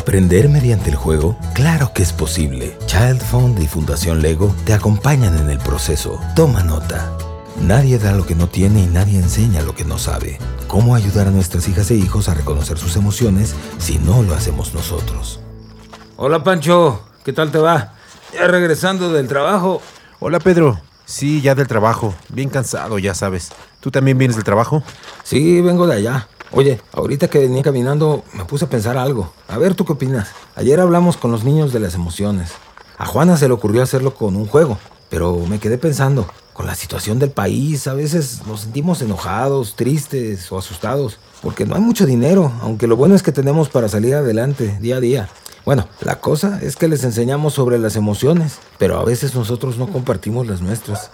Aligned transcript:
¿Aprender 0.00 0.48
mediante 0.48 0.88
el 0.88 0.96
juego? 0.96 1.36
Claro 1.52 1.92
que 1.92 2.02
es 2.02 2.10
posible. 2.10 2.74
Child 2.86 3.20
Fund 3.20 3.62
y 3.62 3.66
Fundación 3.66 4.22
Lego 4.22 4.54
te 4.64 4.72
acompañan 4.72 5.36
en 5.36 5.50
el 5.50 5.58
proceso. 5.58 6.18
Toma 6.34 6.62
nota. 6.62 7.12
Nadie 7.60 7.98
da 7.98 8.12
lo 8.12 8.24
que 8.24 8.34
no 8.34 8.48
tiene 8.48 8.80
y 8.80 8.86
nadie 8.86 9.18
enseña 9.18 9.60
lo 9.60 9.74
que 9.74 9.84
no 9.84 9.98
sabe. 9.98 10.38
¿Cómo 10.68 10.94
ayudar 10.94 11.26
a 11.26 11.30
nuestras 11.30 11.68
hijas 11.68 11.90
e 11.90 11.96
hijos 11.96 12.30
a 12.30 12.34
reconocer 12.34 12.78
sus 12.78 12.96
emociones 12.96 13.54
si 13.76 13.98
no 13.98 14.22
lo 14.22 14.34
hacemos 14.34 14.72
nosotros? 14.72 15.40
Hola 16.16 16.42
Pancho, 16.42 17.04
¿qué 17.22 17.34
tal 17.34 17.52
te 17.52 17.58
va? 17.58 17.92
Ya 18.32 18.46
regresando 18.46 19.12
del 19.12 19.28
trabajo. 19.28 19.82
Hola 20.18 20.40
Pedro, 20.40 20.80
sí, 21.04 21.42
ya 21.42 21.54
del 21.54 21.68
trabajo. 21.68 22.14
Bien 22.30 22.48
cansado, 22.48 22.98
ya 22.98 23.14
sabes. 23.14 23.50
¿Tú 23.80 23.90
también 23.90 24.16
vienes 24.16 24.36
del 24.36 24.44
trabajo? 24.44 24.82
Sí, 25.24 25.60
vengo 25.60 25.86
de 25.86 25.96
allá. 25.96 26.26
Oye, 26.52 26.80
ahorita 26.92 27.28
que 27.28 27.38
venía 27.38 27.62
caminando 27.62 28.24
me 28.32 28.44
puse 28.44 28.64
a 28.64 28.68
pensar 28.68 28.96
algo. 28.96 29.32
A 29.46 29.56
ver, 29.56 29.76
¿tú 29.76 29.84
qué 29.84 29.92
opinas? 29.92 30.30
Ayer 30.56 30.80
hablamos 30.80 31.16
con 31.16 31.30
los 31.30 31.44
niños 31.44 31.72
de 31.72 31.78
las 31.78 31.94
emociones. 31.94 32.50
A 32.98 33.06
Juana 33.06 33.36
se 33.36 33.46
le 33.46 33.54
ocurrió 33.54 33.82
hacerlo 33.82 34.14
con 34.14 34.34
un 34.34 34.46
juego, 34.46 34.76
pero 35.08 35.36
me 35.48 35.60
quedé 35.60 35.78
pensando, 35.78 36.26
con 36.52 36.66
la 36.66 36.74
situación 36.74 37.20
del 37.20 37.30
país 37.30 37.86
a 37.86 37.94
veces 37.94 38.42
nos 38.46 38.62
sentimos 38.62 39.00
enojados, 39.00 39.76
tristes 39.76 40.50
o 40.50 40.58
asustados, 40.58 41.18
porque 41.40 41.64
no 41.64 41.76
hay 41.76 41.80
mucho 41.80 42.04
dinero, 42.04 42.52
aunque 42.62 42.88
lo 42.88 42.96
bueno 42.96 43.14
es 43.14 43.22
que 43.22 43.32
tenemos 43.32 43.68
para 43.68 43.88
salir 43.88 44.16
adelante 44.16 44.76
día 44.80 44.96
a 44.96 45.00
día. 45.00 45.28
Bueno, 45.64 45.86
la 46.00 46.20
cosa 46.20 46.58
es 46.62 46.74
que 46.74 46.88
les 46.88 47.04
enseñamos 47.04 47.54
sobre 47.54 47.78
las 47.78 47.94
emociones, 47.94 48.58
pero 48.76 48.98
a 48.98 49.04
veces 49.04 49.36
nosotros 49.36 49.78
no 49.78 49.86
compartimos 49.86 50.48
las 50.48 50.60
nuestras. 50.60 51.12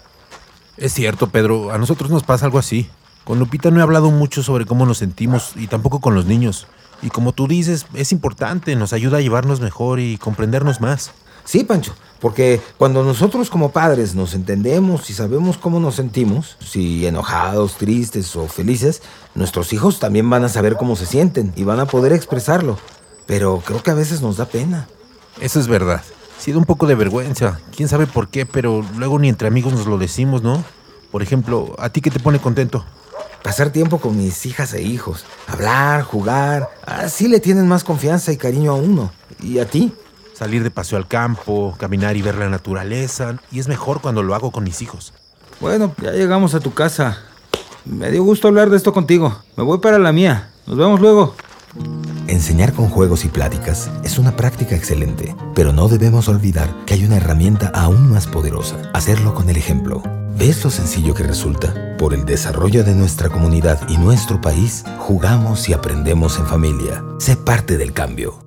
Es 0.79 0.95
cierto, 0.95 1.29
Pedro, 1.29 1.73
a 1.73 1.79
nosotros 1.79 2.11
nos 2.11 2.23
pasa 2.23 2.47
algo 2.47 2.59
así. 2.59 2.89
Con 3.27 3.41
Lupita 3.41 3.73
no 3.73 3.81
he 3.81 3.83
hablado 3.83 4.13
mucho 4.13 4.45
sobre 4.45 4.67
cómo 4.67 4.87
nos 4.87 4.99
sentimos 4.99 5.55
y 5.57 5.67
tampoco 5.67 6.01
con 6.01 6.15
los 6.15 6.27
niños. 6.27 6.69
Y 7.03 7.11
como 7.11 7.33
tú 7.33 7.49
dices, 7.49 7.85
es 7.93 8.13
importante, 8.13 8.77
nos 8.77 8.93
ayuda 8.93 9.19
a 9.19 9.21
llevarnos 9.21 9.59
mejor 9.59 9.99
y 9.99 10.17
comprendernos 10.17 10.81
más. 10.81 11.11
Sí, 11.45 11.65
Pancho, 11.65 11.93
porque 12.21 12.61
cuando 12.79 13.03
nosotros 13.03 13.51
como 13.51 13.73
padres 13.73 14.15
nos 14.15 14.33
entendemos 14.35 15.11
y 15.11 15.13
sabemos 15.13 15.59
cómo 15.59 15.81
nos 15.81 15.97
sentimos, 15.97 16.57
si 16.61 17.05
enojados, 17.05 17.79
tristes 17.79 18.37
o 18.37 18.47
felices, 18.47 19.03
nuestros 19.35 19.73
hijos 19.73 19.99
también 19.99 20.31
van 20.31 20.45
a 20.45 20.49
saber 20.49 20.77
cómo 20.77 20.95
se 20.95 21.07
sienten 21.07 21.53
y 21.57 21.65
van 21.65 21.81
a 21.81 21.87
poder 21.87 22.13
expresarlo. 22.13 22.79
Pero 23.27 23.61
creo 23.67 23.83
que 23.83 23.91
a 23.91 23.95
veces 23.95 24.23
nos 24.23 24.37
da 24.37 24.45
pena. 24.45 24.87
Eso 25.41 25.59
es 25.59 25.67
verdad. 25.67 26.05
Sí 26.39 26.53
da 26.53 26.59
un 26.59 26.65
poco 26.65 26.87
de 26.87 26.95
vergüenza. 26.95 27.59
Quién 27.75 27.89
sabe 27.89 28.07
por 28.07 28.29
qué, 28.29 28.47
pero 28.47 28.85
luego 28.97 29.19
ni 29.19 29.29
entre 29.29 29.49
amigos 29.49 29.73
nos 29.73 29.87
lo 29.87 29.99
decimos, 29.99 30.45
¿no? 30.45 30.63
Por 31.11 31.23
ejemplo, 31.23 31.75
¿a 31.81 31.89
ti 31.89 32.01
qué 32.01 32.13
te 32.13 32.21
pone 32.21 32.39
contento? 32.39 32.85
Pasar 33.47 33.71
tiempo 33.71 33.99
con 33.99 34.17
mis 34.17 34.45
hijas 34.45 34.75
e 34.75 34.83
hijos. 34.83 35.25
Hablar, 35.47 36.03
jugar. 36.03 36.69
Así 36.85 37.29
le 37.29 37.39
tienen 37.39 37.69
más 37.69 37.85
confianza 37.85 38.33
y 38.33 38.37
cariño 38.37 38.73
a 38.73 38.75
uno. 38.75 39.13
¿Y 39.41 39.61
a 39.61 39.67
ti? 39.67 39.95
Salir 40.35 40.65
de 40.65 40.73
paseo 40.73 40.99
al 40.99 41.07
campo, 41.07 41.77
caminar 41.79 42.17
y 42.17 42.23
ver 42.23 42.35
la 42.35 42.49
naturaleza. 42.49 43.37
Y 43.53 43.61
es 43.61 43.69
mejor 43.69 44.01
cuando 44.01 44.25
lo 44.25 44.35
hago 44.35 44.51
con 44.51 44.65
mis 44.65 44.83
hijos. 44.83 45.15
Bueno, 45.61 45.95
ya 46.03 46.11
llegamos 46.11 46.57
a 46.57 46.61
tu 46.61 46.75
casa. 46.75 47.19
Me 47.85 48.11
dio 48.11 48.25
gusto 48.25 48.49
hablar 48.49 48.69
de 48.69 48.79
esto 48.79 48.93
contigo. 48.93 49.41
Me 49.57 49.63
voy 49.63 49.79
para 49.79 50.01
la 50.01 50.11
mía. 50.11 50.51
Nos 50.67 50.77
vemos 50.77 50.99
luego. 50.99 51.37
Enseñar 52.27 52.73
con 52.73 52.89
juegos 52.89 53.25
y 53.25 53.29
pláticas 53.29 53.89
es 54.03 54.19
una 54.19 54.35
práctica 54.35 54.75
excelente, 54.75 55.37
pero 55.55 55.73
no 55.73 55.87
debemos 55.87 56.27
olvidar 56.27 56.69
que 56.85 56.95
hay 56.95 57.05
una 57.05 57.19
herramienta 57.19 57.69
aún 57.69 58.11
más 58.11 58.27
poderosa, 58.27 58.91
hacerlo 58.93 59.35
con 59.35 59.49
el 59.51 59.57
ejemplo. 59.57 60.03
¿Ves 60.39 60.63
lo 60.65 60.71
sencillo 60.71 61.15
que 61.15 61.23
resulta? 61.23 61.97
Por 61.97 62.13
el 62.13 62.27
desarrollo 62.27 62.85
de 62.85 62.95
nuestra 62.95 63.31
comunidad 63.31 63.81
y 63.89 63.97
nuestro 63.97 64.39
país, 64.39 64.85
jugamos 64.99 65.67
y 65.71 65.73
aprendemos 65.73 66.39
en 66.39 66.47
familia. 66.47 67.03
Sé 67.19 67.37
parte 67.37 67.79
del 67.79 67.95
cambio. 67.95 68.46